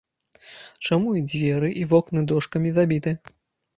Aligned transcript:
Чаму 0.87 1.11
і 1.21 1.21
дзверы 1.29 1.69
і 1.81 1.85
вокны 1.93 2.25
дошкамі 2.33 2.69
забіты? 2.79 3.17